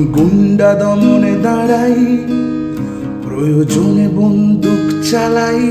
[0.00, 2.00] আমি গুন্ডা দমনে দাঁড়াই,
[3.24, 5.64] প্রয়োজনে বন্দুক চালাই,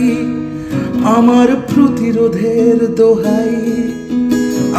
[1.17, 3.55] আমার প্রতিরোধের দোহাই,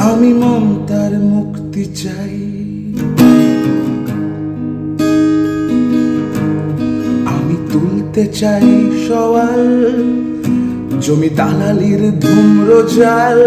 [0.09, 2.37] আমি মমতার মুক্তি চাই।
[7.35, 8.69] আমি তুলতে চাই
[9.07, 9.65] সওয়াল,
[11.05, 13.41] জমি দালালির ধুম্র জাল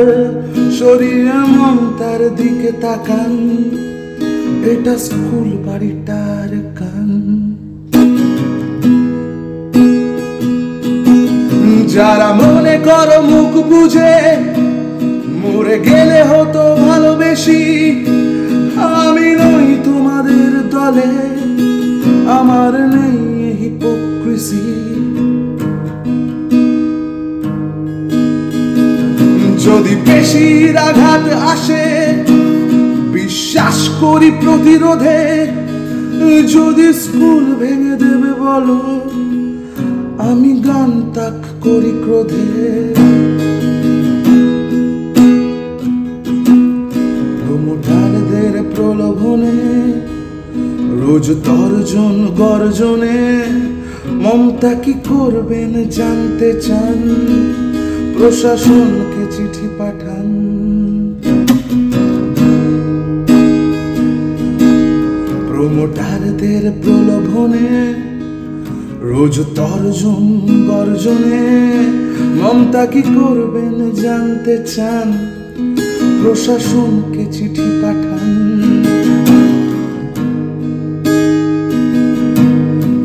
[0.77, 3.33] শরীরে মমতার দিকে তাকান।
[4.71, 7.09] এটা স্কুল বাড়িটার কান
[11.93, 14.15] যারা মনে করো মুখ বুঝে,
[15.41, 17.61] মরে গেলে হতো ভালোবেসি।
[18.99, 21.11] আমি নই তোমাদের দলে,
[22.39, 23.19] আমার নেই
[23.59, 24.65] হিপোক্রিসি
[29.63, 31.83] যদি পেশির আঘাত আসে
[33.73, 35.21] বিশ্বাস করি প্রতিরোধে।
[36.53, 38.79] যদি স্কুল ভেঙে দেবে বলো,
[40.29, 42.47] আমি গান তাক করি ক্রোধে।
[47.41, 49.59] প্রমোটারদের প্রলোভনে,
[51.01, 53.21] রোজ তর্জন গর্জনে,
[54.23, 56.99] মমতা কি করবেন জানতে চান?
[58.13, 60.22] প্রশাসনকে চিঠি পাঠান
[65.83, 67.69] প্রমোটারদের প্রলোভনে,
[69.01, 70.25] রোজ তর্জন
[70.67, 71.43] গর্জনে।
[72.39, 75.07] মমতা কি করবেন জানতে চান?
[76.21, 78.29] প্রশাসনকে চিঠি পাঠান।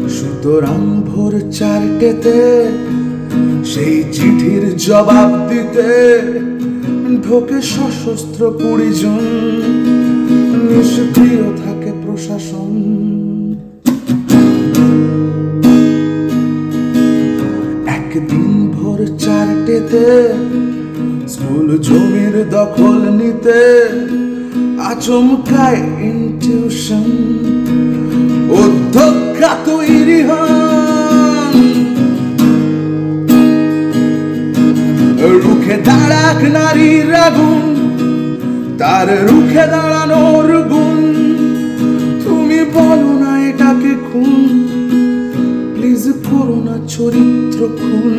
[0.08, 2.38] সুতরাং ভোর চারটেতে
[3.64, 5.88] সেই চিঠির জবাব দিতে
[7.24, 9.24] ঢোকে সশস্ত্র কুড়ি জন
[18.18, 20.06] একদিন ভোর চারটেতে
[21.32, 23.60] স্কুল জমির দখল নিতে
[24.90, 27.08] আচমকায় ইনটিউশন
[28.62, 31.54] অধ্যক্ষা তৈরি হন।
[35.44, 37.64] রুখে দাঁড়াক নারীর আগুন,
[38.80, 41.00] তার রুখে দাঁড়ানোর গুণ।
[42.24, 44.47] তুমি বলো না এটাকে খুন
[46.48, 48.16] প্লিজ করো না চরিত্র খুন।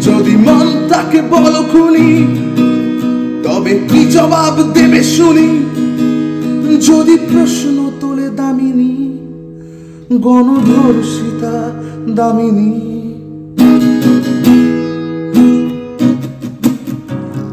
[0.00, 2.10] যদি মন তাকে বলো খুনি,
[3.44, 5.48] তবে কি জবাব দেবে শুনি?
[6.86, 8.94] যদি প্রশ্ন তোলে দামিনী,
[10.18, 11.56] গণধর্ষিতা
[12.14, 12.72] দামিনী।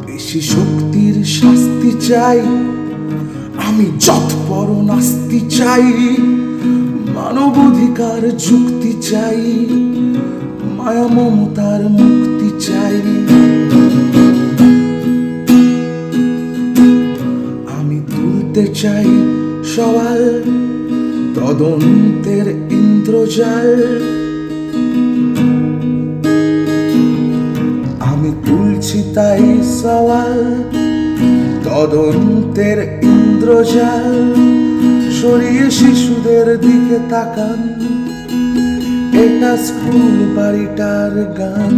[0.07, 2.41] বেশি শক্তির শাস্তি চাই।
[3.75, 5.87] আমি যৎপর নাস্তি চাই,
[7.15, 9.41] মানবাধিকার যুক্তি চাই,
[10.77, 12.97] মায়া মমতার মুক্তি চাই।
[17.77, 19.09] আমি তুলতে চাই
[19.73, 20.23] সওয়াল,
[21.37, 22.47] তদন্তের
[22.79, 23.69] ইন্দ্রজাল।
[28.11, 29.43] আমি তুলছি তাই
[29.79, 30.35] সওয়াল,
[31.65, 32.79] তদন্তের
[33.45, 34.15] ইন্দ্রজাল
[35.21, 37.61] সরিয়ে শিশুদের দিকে তাকান।
[39.23, 41.73] এটা স্কুল বাড়িটার গান।